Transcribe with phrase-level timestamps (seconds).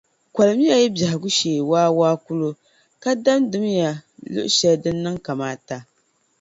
[0.33, 2.49] Kolimiya yi bɛhigu shee waawaa kulo,
[3.01, 3.89] ka damdimiya
[4.33, 5.77] luɣushɛli din niŋ kamaata.